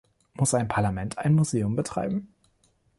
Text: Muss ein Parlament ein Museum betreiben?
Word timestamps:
Muss 0.33 0.55
ein 0.55 0.67
Parlament 0.67 1.19
ein 1.19 1.35
Museum 1.35 1.75
betreiben? 1.75 2.33